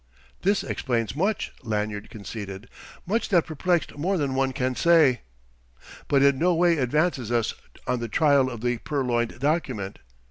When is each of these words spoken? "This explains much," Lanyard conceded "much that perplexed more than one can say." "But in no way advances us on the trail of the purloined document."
"This 0.41 0.63
explains 0.63 1.15
much," 1.15 1.51
Lanyard 1.61 2.09
conceded 2.09 2.67
"much 3.05 3.29
that 3.29 3.45
perplexed 3.45 3.95
more 3.95 4.17
than 4.17 4.33
one 4.33 4.51
can 4.51 4.73
say." 4.75 5.21
"But 6.07 6.23
in 6.23 6.39
no 6.39 6.55
way 6.55 6.79
advances 6.79 7.31
us 7.31 7.53
on 7.85 7.99
the 7.99 8.07
trail 8.07 8.49
of 8.49 8.61
the 8.61 8.79
purloined 8.79 9.39
document." 9.39 9.99